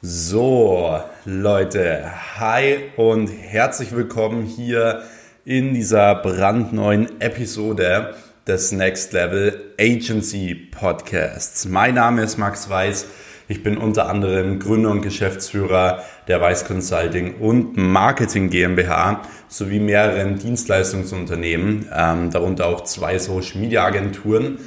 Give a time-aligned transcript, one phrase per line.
[0.00, 2.04] So, Leute,
[2.38, 5.02] hi und herzlich willkommen hier
[5.44, 8.14] in dieser brandneuen Episode
[8.46, 11.64] des Next Level Agency Podcasts.
[11.64, 13.06] Mein Name ist Max Weiß.
[13.48, 20.38] Ich bin unter anderem Gründer und Geschäftsführer der Weiß Consulting und Marketing GmbH sowie mehreren
[20.38, 24.58] Dienstleistungsunternehmen, ähm, darunter auch zwei Social Media Agenturen.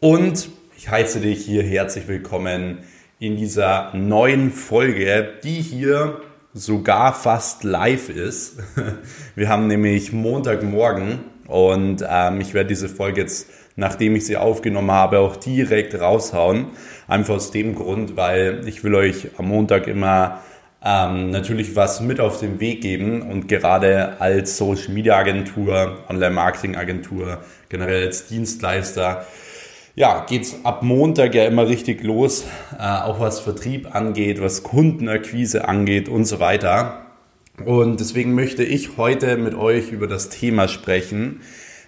[0.00, 0.48] Und
[0.78, 2.78] ich heiße dich hier herzlich willkommen
[3.20, 6.20] in dieser neuen Folge, die hier
[6.54, 8.58] sogar fast live ist.
[9.34, 14.90] Wir haben nämlich Montagmorgen und ähm, ich werde diese Folge jetzt, nachdem ich sie aufgenommen
[14.90, 16.66] habe, auch direkt raushauen.
[17.08, 20.42] Einfach aus dem Grund, weil ich will euch am Montag immer
[20.84, 26.30] ähm, natürlich was mit auf den Weg geben und gerade als Social Media Agentur, Online
[26.30, 27.38] Marketing Agentur,
[27.68, 29.26] generell als Dienstleister
[29.98, 32.44] ja, geht's ab Montag ja immer richtig los,
[32.78, 37.06] äh, auch was Vertrieb angeht, was Kundenakquise angeht und so weiter.
[37.64, 41.40] Und deswegen möchte ich heute mit euch über das Thema sprechen,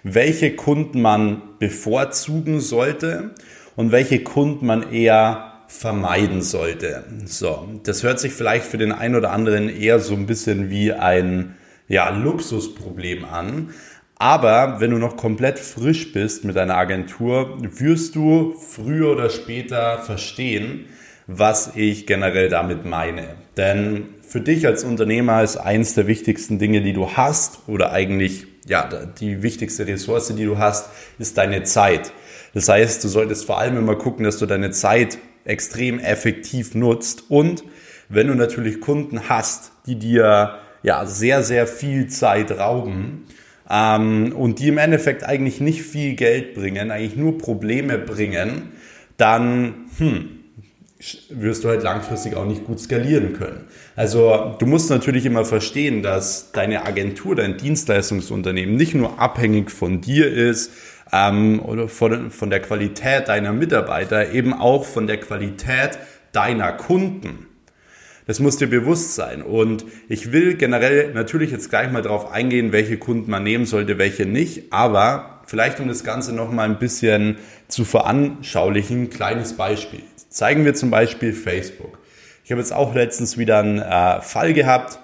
[0.03, 3.31] welche Kunden man bevorzugen sollte
[3.77, 7.05] und welche Kunden man eher vermeiden sollte.
[7.23, 10.91] So, das hört sich vielleicht für den einen oder anderen eher so ein bisschen wie
[10.91, 11.55] ein
[11.87, 13.69] ja, Luxusproblem an.
[14.21, 19.97] Aber wenn du noch komplett frisch bist mit deiner Agentur, wirst du früher oder später
[19.97, 20.85] verstehen,
[21.25, 23.29] was ich generell damit meine.
[23.57, 28.45] Denn für dich als Unternehmer ist eins der wichtigsten Dinge, die du hast, oder eigentlich
[28.67, 32.11] ja, die wichtigste Ressource, die du hast, ist deine Zeit.
[32.53, 37.31] Das heißt, du solltest vor allem immer gucken, dass du deine Zeit extrem effektiv nutzt
[37.31, 37.63] und
[38.07, 43.25] wenn du natürlich Kunden hast, die dir ja sehr, sehr viel Zeit rauben,
[43.71, 48.73] ähm, und die im Endeffekt eigentlich nicht viel Geld bringen, eigentlich nur Probleme bringen,
[49.17, 50.29] dann hm,
[51.29, 53.65] wirst du halt langfristig auch nicht gut skalieren können.
[53.95, 60.01] Also du musst natürlich immer verstehen, dass deine Agentur, dein Dienstleistungsunternehmen nicht nur abhängig von
[60.01, 60.71] dir ist
[61.13, 65.97] ähm, oder von, von der Qualität deiner Mitarbeiter, eben auch von der Qualität
[66.33, 67.47] deiner Kunden.
[68.27, 69.41] Das muss dir bewusst sein.
[69.41, 73.97] Und ich will generell natürlich jetzt gleich mal darauf eingehen, welche Kunden man nehmen sollte,
[73.97, 74.71] welche nicht.
[74.71, 77.37] Aber vielleicht um das Ganze noch mal ein bisschen
[77.67, 80.01] zu veranschaulichen, kleines Beispiel.
[80.29, 81.99] Zeigen wir zum Beispiel Facebook.
[82.43, 84.99] Ich habe jetzt auch letztens wieder einen äh, Fall gehabt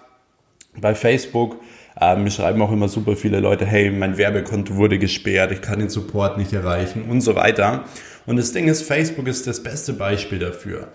[0.80, 1.60] bei Facebook.
[2.00, 5.80] Ähm, mir schreiben auch immer super viele Leute, hey, mein Werbekonto wurde gesperrt, ich kann
[5.80, 7.86] den Support nicht erreichen und so weiter.
[8.26, 10.90] Und das Ding ist, Facebook ist das beste Beispiel dafür.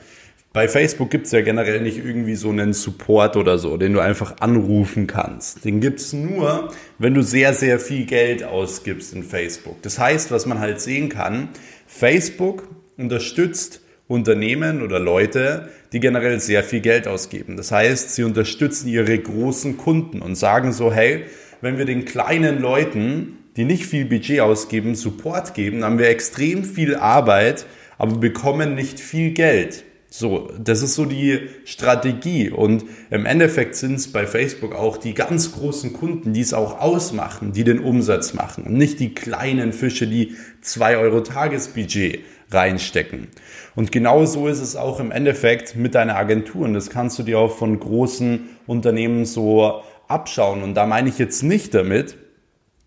[0.53, 4.01] Bei Facebook gibt es ja generell nicht irgendwie so einen Support oder so, den du
[4.01, 5.65] einfach anrufen kannst.
[5.65, 9.81] Den gibt es nur, wenn du sehr, sehr viel Geld ausgibst in Facebook.
[9.81, 11.49] Das heißt, was man halt sehen kann,
[11.87, 12.69] Facebook
[12.99, 17.57] unterstützt Unternehmen oder Leute, die generell sehr viel Geld ausgeben.
[17.57, 21.25] Das heißt, sie unterstützen ihre großen Kunden und sagen so, hey,
[21.63, 26.65] wenn wir den kleinen Leuten, die nicht viel Budget ausgeben, Support geben, haben wir extrem
[26.65, 27.65] viel Arbeit,
[27.97, 29.85] aber bekommen nicht viel Geld.
[30.15, 32.51] So, das ist so die Strategie.
[32.51, 36.81] Und im Endeffekt sind es bei Facebook auch die ganz großen Kunden, die es auch
[36.81, 43.29] ausmachen, die den Umsatz machen und nicht die kleinen Fische, die zwei Euro Tagesbudget reinstecken.
[43.75, 46.67] Und genau so ist es auch im Endeffekt mit deiner Agentur.
[46.67, 50.63] Und das kannst du dir auch von großen Unternehmen so abschauen.
[50.63, 52.19] Und da meine ich jetzt nicht damit,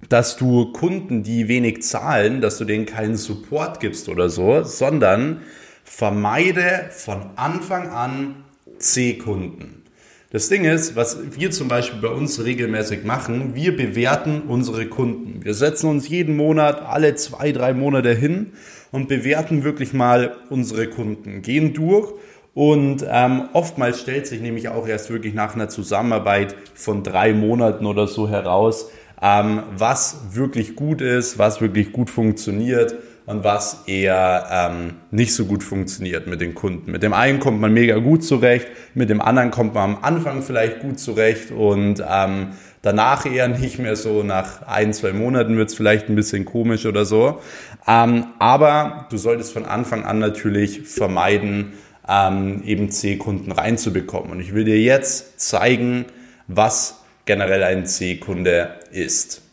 [0.09, 5.41] dass du Kunden, die wenig zahlen, dass du denen keinen Support gibst oder so, sondern
[5.85, 8.43] vermeide von Anfang an
[8.79, 9.83] C-Kunden.
[10.31, 15.45] Das Ding ist, was wir zum Beispiel bei uns regelmäßig machen, wir bewerten unsere Kunden.
[15.45, 18.51] Wir setzen uns jeden Monat, alle zwei, drei Monate hin
[18.91, 22.11] und bewerten wirklich mal unsere Kunden, gehen durch
[22.53, 27.85] und ähm, oftmals stellt sich nämlich auch erst wirklich nach einer Zusammenarbeit von drei Monaten
[27.85, 28.89] oder so heraus,
[29.21, 32.95] ähm, was wirklich gut ist, was wirklich gut funktioniert
[33.25, 36.91] und was eher ähm, nicht so gut funktioniert mit den Kunden.
[36.91, 40.43] Mit dem einen kommt man mega gut zurecht, mit dem anderen kommt man am Anfang
[40.43, 42.49] vielleicht gut zurecht und ähm,
[42.81, 44.23] danach eher nicht mehr so.
[44.23, 47.41] Nach ein, zwei Monaten wird es vielleicht ein bisschen komisch oder so.
[47.87, 51.73] Ähm, aber du solltest von Anfang an natürlich vermeiden,
[52.07, 54.31] ähm, eben C-Kunden reinzubekommen.
[54.31, 56.05] Und ich will dir jetzt zeigen,
[56.47, 59.44] was generell ein C-Kunde ist.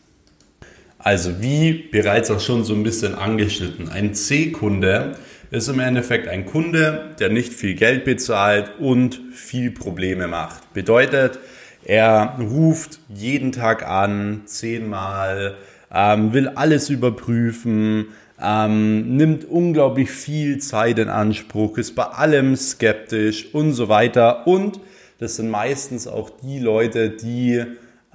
[1.03, 5.17] Also wie bereits auch schon so ein bisschen angeschnitten, ein C-Kunde
[5.51, 10.73] ist im Endeffekt ein Kunde, der nicht viel Geld bezahlt und viel Probleme macht.
[10.73, 11.39] Bedeutet,
[11.83, 15.57] er ruft jeden Tag an, zehnmal,
[15.93, 18.07] ähm, will alles überprüfen,
[18.41, 24.47] ähm, nimmt unglaublich viel Zeit in Anspruch, ist bei allem skeptisch und so weiter.
[24.47, 24.79] Und
[25.19, 27.63] das sind meistens auch die Leute, die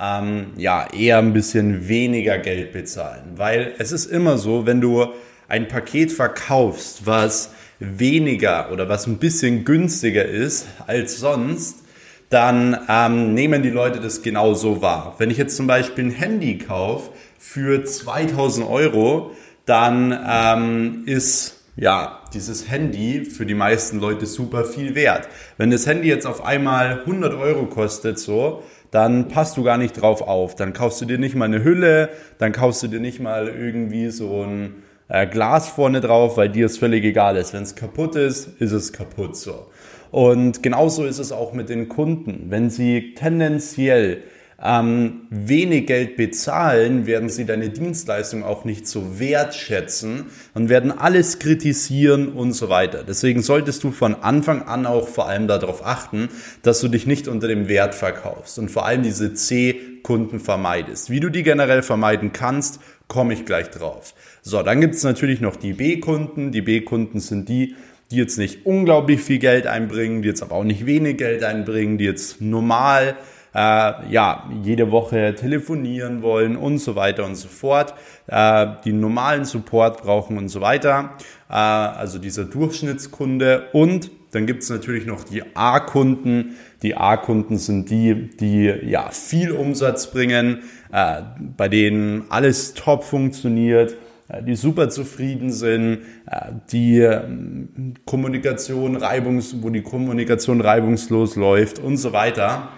[0.01, 3.33] ähm, ja eher ein bisschen weniger Geld bezahlen.
[3.37, 5.07] Weil es ist immer so, wenn du
[5.49, 11.85] ein Paket verkaufst, was weniger oder was ein bisschen günstiger ist als sonst,
[12.29, 15.15] dann ähm, nehmen die Leute das genauso wahr.
[15.19, 19.31] Wenn ich jetzt zum Beispiel ein Handy kaufe für 2000 Euro,
[19.65, 25.29] dann ähm, ist ja, dieses Handy für die meisten Leute super viel wert.
[25.59, 30.01] Wenn das Handy jetzt auf einmal 100 Euro kostet, so, dann passt du gar nicht
[30.01, 30.55] drauf auf.
[30.55, 32.09] Dann kaufst du dir nicht mal eine Hülle,
[32.39, 36.67] dann kaufst du dir nicht mal irgendwie so ein äh, Glas vorne drauf, weil dir
[36.67, 37.55] es völlig egal ist.
[37.55, 39.67] Wenn es kaputt ist, ist es kaputt so.
[40.11, 42.47] Und genauso ist es auch mit den Kunden.
[42.49, 44.23] Wenn sie tendenziell
[44.61, 51.39] ähm, wenig Geld bezahlen, werden sie deine Dienstleistung auch nicht so wertschätzen und werden alles
[51.39, 53.05] kritisieren und so weiter.
[53.07, 56.29] Deswegen solltest du von Anfang an auch vor allem darauf achten,
[56.63, 61.09] dass du dich nicht unter dem Wert verkaufst und vor allem diese C-Kunden vermeidest.
[61.09, 64.15] Wie du die generell vermeiden kannst, komme ich gleich drauf.
[64.43, 66.51] So, dann gibt es natürlich noch die B-Kunden.
[66.51, 67.77] Die B-Kunden sind die,
[68.11, 71.97] die jetzt nicht unglaublich viel Geld einbringen, die jetzt aber auch nicht wenig Geld einbringen,
[71.97, 73.17] die jetzt normal
[73.59, 77.93] äh, ja, jede Woche telefonieren wollen und so weiter und so fort,
[78.29, 81.17] äh, die normalen Support brauchen und so weiter,
[81.51, 86.57] äh, also dieser Durchschnittskunde und dann gibt es natürlich noch die A-Kunden.
[86.83, 91.23] Die A-Kunden sind die, die ja viel Umsatz bringen, äh,
[91.57, 93.97] bei denen alles top funktioniert,
[94.29, 101.79] äh, die super zufrieden sind, äh, die ähm, Kommunikation reibungs, wo die Kommunikation reibungslos läuft
[101.79, 102.69] und so weiter.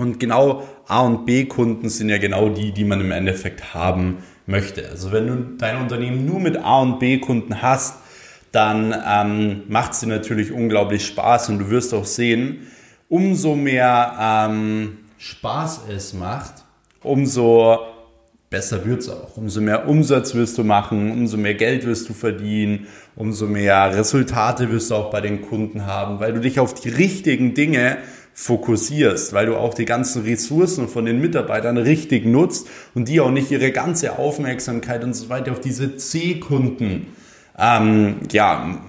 [0.00, 4.18] Und genau A und B Kunden sind ja genau die, die man im Endeffekt haben
[4.46, 4.88] möchte.
[4.88, 7.96] Also wenn du dein Unternehmen nur mit A und B Kunden hast,
[8.50, 12.66] dann ähm, macht es dir natürlich unglaublich Spaß und du wirst auch sehen,
[13.08, 16.64] umso mehr ähm, Spaß es macht,
[17.02, 17.78] umso
[18.48, 19.36] besser wird es auch.
[19.36, 24.72] Umso mehr Umsatz wirst du machen, umso mehr Geld wirst du verdienen, umso mehr Resultate
[24.72, 27.98] wirst du auch bei den Kunden haben, weil du dich auf die richtigen Dinge
[28.34, 33.30] fokussierst, weil du auch die ganzen Ressourcen von den Mitarbeitern richtig nutzt und die auch
[33.30, 37.08] nicht ihre ganze Aufmerksamkeit und so weiter auf diese C-Kunden,
[37.58, 38.80] ähm, ja,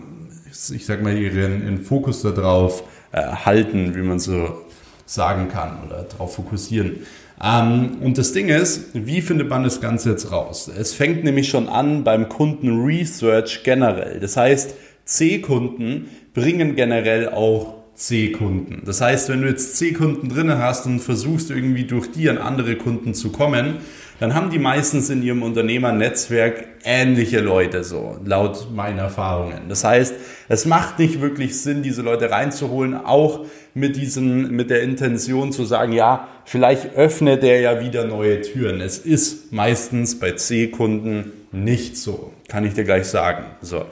[0.74, 4.62] ich sag mal, ihren, ihren Fokus darauf äh, halten, wie man so
[5.06, 7.02] sagen kann oder darauf fokussieren.
[7.44, 10.70] Ähm, und das Ding ist, wie findet man das Ganze jetzt raus?
[10.74, 14.20] Es fängt nämlich schon an beim Kunden Research generell.
[14.20, 18.84] Das heißt, C-Kunden bringen generell auch C-Kunden.
[18.86, 22.76] Das heißt, wenn du jetzt C-Kunden drin hast und versuchst irgendwie durch die an andere
[22.76, 23.78] Kunden zu kommen,
[24.20, 29.64] dann haben die meistens in ihrem Unternehmernetzwerk ähnliche Leute, so laut meinen Erfahrungen.
[29.68, 30.14] Das heißt,
[30.48, 35.66] es macht nicht wirklich Sinn, diese Leute reinzuholen, auch mit diesem, mit der Intention zu
[35.66, 38.80] sagen, ja, vielleicht öffnet der ja wieder neue Türen.
[38.80, 43.46] Es ist meistens bei C-Kunden nicht so, kann ich dir gleich sagen.
[43.62, 43.86] So.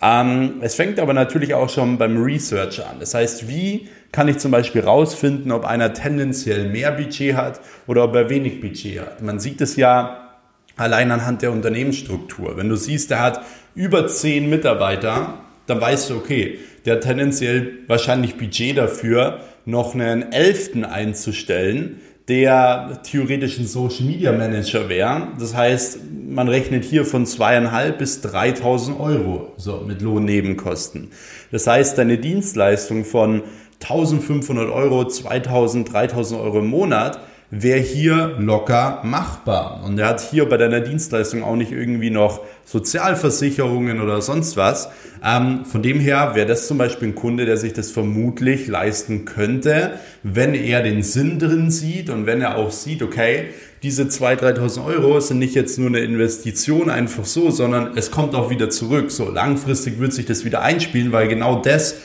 [0.00, 2.96] Ähm, es fängt aber natürlich auch schon beim Research an.
[2.98, 8.04] Das heißt, wie kann ich zum Beispiel rausfinden, ob einer tendenziell mehr Budget hat oder
[8.04, 9.22] ob er wenig Budget hat?
[9.22, 10.38] Man sieht es ja
[10.76, 12.56] allein anhand der Unternehmensstruktur.
[12.56, 13.42] Wenn du siehst, der hat
[13.74, 20.32] über zehn Mitarbeiter, dann weißt du, okay, der hat tendenziell wahrscheinlich Budget dafür, noch einen
[20.32, 25.28] Elften einzustellen, der theoretisch ein Social Media Manager wäre.
[25.38, 26.00] Das heißt,
[26.34, 31.10] man rechnet hier von zweieinhalb bis 3.000 Euro so mit Lohnnebenkosten.
[31.50, 33.42] Das heißt, deine Dienstleistung von
[33.82, 37.20] 1.500 Euro, 2.000, 3.000 Euro im Monat
[37.54, 39.82] wäre hier locker machbar.
[39.84, 44.88] Und er hat hier bei deiner Dienstleistung auch nicht irgendwie noch Sozialversicherungen oder sonst was.
[45.22, 49.26] Ähm, von dem her wäre das zum Beispiel ein Kunde, der sich das vermutlich leisten
[49.26, 49.92] könnte,
[50.22, 53.48] wenn er den Sinn drin sieht und wenn er auch sieht, okay,
[53.82, 58.34] diese 2.000, 3.000 Euro sind nicht jetzt nur eine Investition einfach so, sondern es kommt
[58.34, 59.10] auch wieder zurück.
[59.10, 61.96] So langfristig wird sich das wieder einspielen, weil genau das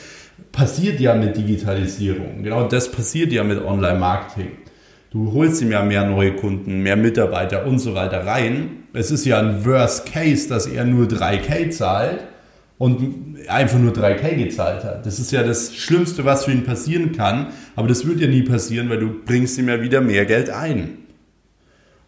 [0.52, 2.42] passiert ja mit Digitalisierung.
[2.42, 4.67] Genau das passiert ja mit Online-Marketing.
[5.10, 8.84] Du holst ihm ja mehr neue Kunden, mehr Mitarbeiter und so weiter rein.
[8.92, 12.20] Es ist ja ein Worst Case, dass er nur 3K zahlt
[12.76, 15.06] und einfach nur 3K gezahlt hat.
[15.06, 17.48] Das ist ja das Schlimmste, was für ihn passieren kann.
[17.74, 20.98] Aber das wird ja nie passieren, weil du bringst ihm ja wieder mehr Geld ein.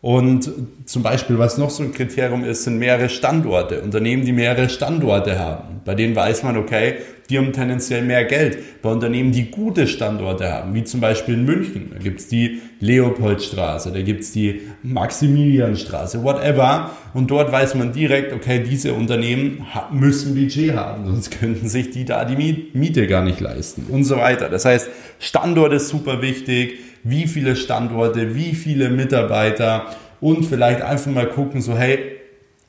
[0.02, 0.50] Und
[0.86, 3.82] zum Beispiel, was noch so ein Kriterium ist, sind mehrere Standorte.
[3.82, 5.80] Unternehmen, die mehrere Standorte haben.
[5.84, 6.98] Bei denen weiß man, okay,
[7.30, 8.82] die haben tendenziell mehr Geld.
[8.82, 13.92] Bei Unternehmen, die gute Standorte haben, wie zum Beispiel in München, da gibt's die Leopoldstraße,
[13.92, 16.90] da gibt's die Maximilianstraße, whatever.
[17.14, 22.04] Und dort weiß man direkt, okay, diese Unternehmen müssen Budget haben, sonst könnten sich die
[22.04, 24.48] da die Miete gar nicht leisten und so weiter.
[24.48, 24.88] Das heißt,
[25.20, 29.86] Standort ist super wichtig, wie viele Standorte, wie viele Mitarbeiter
[30.20, 32.16] und vielleicht einfach mal gucken, so hey,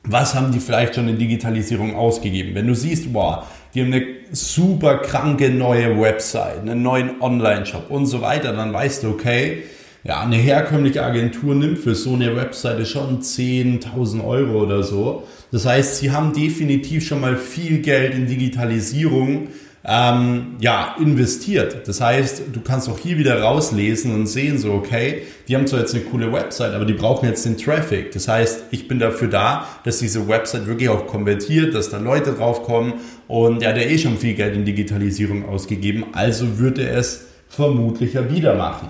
[0.04, 2.54] was haben die vielleicht schon in Digitalisierung ausgegeben?
[2.54, 8.06] Wenn du siehst, boah, die haben eine super kranke neue Website, einen neuen Online-Shop und
[8.06, 9.64] so weiter, dann weißt du, okay,
[10.04, 15.28] ja, eine herkömmliche Agentur nimmt für so eine Webseite schon 10.000 Euro oder so.
[15.52, 19.48] Das heißt, sie haben definitiv schon mal viel Geld in Digitalisierung
[19.84, 21.88] ähm, ja, investiert.
[21.88, 25.80] Das heißt, du kannst auch hier wieder rauslesen und sehen, so, okay, die haben zwar
[25.80, 28.12] jetzt eine coole Website, aber die brauchen jetzt den Traffic.
[28.12, 32.32] Das heißt, ich bin dafür da, dass diese Website wirklich auch konvertiert, dass da Leute
[32.32, 32.94] draufkommen
[33.32, 38.30] und ja, der eh schon viel Geld in Digitalisierung ausgegeben, also würde es vermutlich ja
[38.30, 38.88] wieder machen.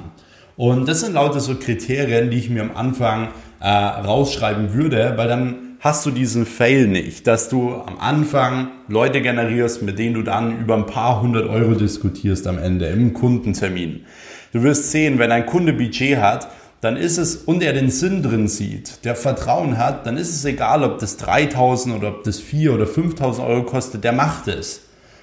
[0.57, 3.29] Und das sind lauter so Kriterien, die ich mir am Anfang
[3.61, 9.23] äh, rausschreiben würde, weil dann hast du diesen Fail nicht, dass du am Anfang Leute
[9.23, 14.07] generierst, mit denen du dann über ein paar hundert Euro diskutierst am Ende im Kundentermin.
[14.53, 16.49] Du wirst sehen, wenn ein Kunde Budget hat,
[16.83, 20.45] dann ist es, und er den Sinn drin sieht, der Vertrauen hat, dann ist es
[20.45, 24.83] egal, ob das 3000 oder ob das 4 oder 5000 Euro kostet, der macht es.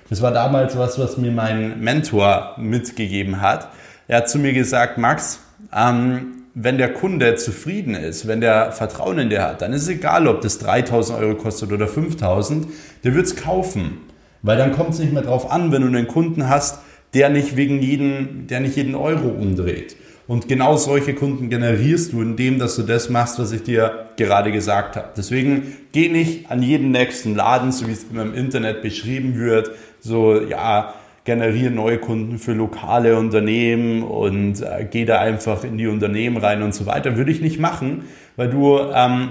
[0.09, 3.67] Das war damals was, was mir mein Mentor mitgegeben hat.
[4.07, 5.41] Er hat zu mir gesagt, Max,
[5.75, 9.89] ähm, wenn der Kunde zufrieden ist, wenn der Vertrauen in dir hat, dann ist es
[9.89, 12.67] egal, ob das 3000 Euro kostet oder 5000,
[13.03, 13.97] der wird es kaufen.
[14.41, 16.79] Weil dann kommt es nicht mehr drauf an, wenn du einen Kunden hast,
[17.13, 19.97] der nicht wegen jeden, der nicht jeden Euro umdreht.
[20.29, 24.51] Und genau solche Kunden generierst du, indem dass du das machst, was ich dir gerade
[24.51, 25.07] gesagt habe.
[25.17, 29.71] Deswegen geh nicht an jeden nächsten Laden, so wie es immer im Internet beschrieben wird,
[29.99, 30.93] so, ja,
[31.23, 36.61] generiere neue Kunden für lokale Unternehmen und äh, gehe da einfach in die Unternehmen rein
[36.61, 37.17] und so weiter.
[37.17, 38.03] Würde ich nicht machen,
[38.35, 39.29] weil du ähm,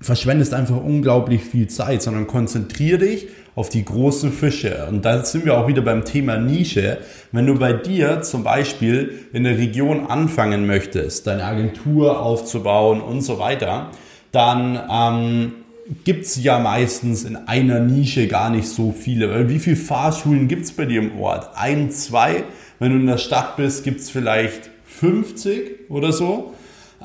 [0.00, 4.86] verschwendest einfach unglaublich viel Zeit, sondern konzentriere dich auf die großen Fische.
[4.88, 6.98] Und da sind wir auch wieder beim Thema Nische.
[7.32, 13.20] Wenn du bei dir zum Beispiel in der Region anfangen möchtest, deine Agentur aufzubauen und
[13.20, 13.90] so weiter,
[14.30, 15.52] dann ähm,
[16.04, 19.30] gibt es ja meistens in einer Nische gar nicht so viele.
[19.30, 21.50] Weil wie viele Fahrschulen gibt es bei dir im Ort?
[21.54, 22.44] Ein, zwei?
[22.78, 26.54] Wenn du in der Stadt bist, gibt es vielleicht 50 oder so.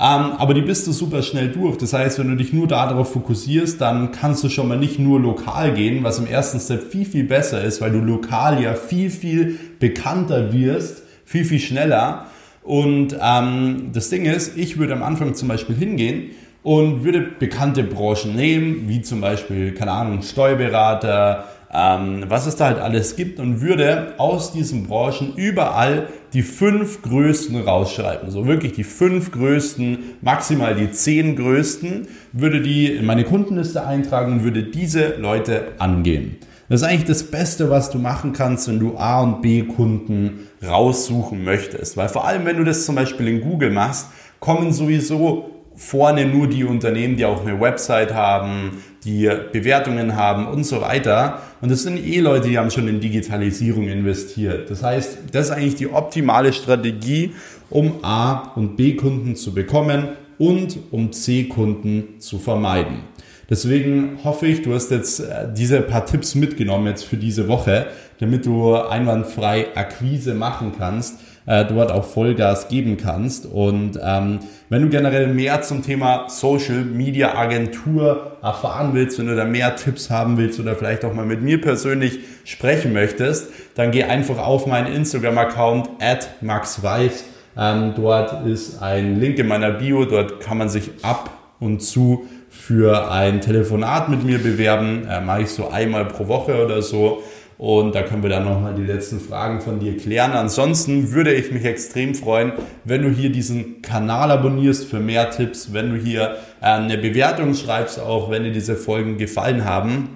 [0.00, 1.76] Ähm, aber die bist du super schnell durch.
[1.76, 5.18] Das heißt, wenn du dich nur darauf fokussierst, dann kannst du schon mal nicht nur
[5.18, 9.10] lokal gehen, was im ersten Step viel, viel besser ist, weil du lokal ja viel,
[9.10, 12.26] viel bekannter wirst, viel, viel schneller.
[12.62, 16.30] Und ähm, das Ding ist, ich würde am Anfang zum Beispiel hingehen
[16.62, 22.66] und würde bekannte Branchen nehmen, wie zum Beispiel, keine Ahnung, Steuerberater, ähm, was es da
[22.66, 28.30] halt alles gibt und würde aus diesen Branchen überall die fünf größten rausschreiben.
[28.30, 34.32] So wirklich die fünf größten, maximal die zehn größten, würde die in meine Kundenliste eintragen
[34.32, 36.36] und würde diese Leute angehen.
[36.68, 40.48] Das ist eigentlich das Beste, was du machen kannst, wenn du A und B Kunden
[40.66, 41.96] raussuchen möchtest.
[41.96, 44.08] Weil vor allem, wenn du das zum Beispiel in Google machst,
[44.38, 50.64] kommen sowieso vorne nur die Unternehmen, die auch eine Website haben, die Bewertungen haben und
[50.64, 51.40] so weiter.
[51.60, 54.70] Und das sind eh Leute, die haben schon in Digitalisierung investiert.
[54.70, 57.32] Das heißt, das ist eigentlich die optimale Strategie,
[57.70, 63.02] um A und B Kunden zu bekommen und um C Kunden zu vermeiden.
[63.48, 67.86] Deswegen hoffe ich, du hast jetzt äh, diese paar Tipps mitgenommen jetzt für diese Woche,
[68.18, 73.46] damit du einwandfrei Akquise machen kannst äh, dort auch Vollgas geben kannst.
[73.46, 79.34] Und ähm, wenn du generell mehr zum Thema Social Media Agentur erfahren willst, wenn du
[79.34, 83.90] da mehr Tipps haben willst oder vielleicht auch mal mit mir persönlich sprechen möchtest, dann
[83.90, 87.24] geh einfach auf meinen Instagram-Account at maxweiss.
[87.56, 92.28] Ähm, dort ist ein Link in meiner Bio, dort kann man sich ab und zu
[92.50, 95.06] für ein Telefonat mit mir bewerben.
[95.08, 97.22] Äh, Mache ich so einmal pro Woche oder so.
[97.58, 100.30] Und da können wir dann nochmal die letzten Fragen von dir klären.
[100.30, 102.52] Ansonsten würde ich mich extrem freuen,
[102.84, 107.54] wenn du hier diesen Kanal abonnierst für mehr Tipps, wenn du hier äh, eine Bewertung
[107.54, 110.08] schreibst, auch wenn dir diese Folgen gefallen haben.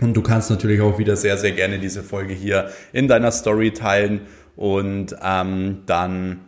[0.00, 3.70] Und du kannst natürlich auch wieder sehr, sehr gerne diese Folge hier in deiner Story
[3.72, 4.22] teilen
[4.56, 6.40] und ähm, dann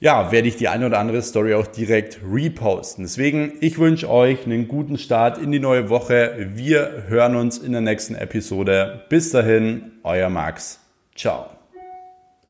[0.00, 3.04] ja, werde ich die eine oder andere Story auch direkt reposten.
[3.04, 6.50] Deswegen, ich wünsche euch einen guten Start in die neue Woche.
[6.54, 9.04] Wir hören uns in der nächsten Episode.
[9.08, 10.80] Bis dahin, euer Max.
[11.14, 11.55] Ciao.